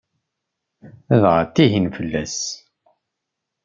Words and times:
Dɣa 1.21 1.43
ttihin 1.49 1.87
fell-as. 1.95 2.37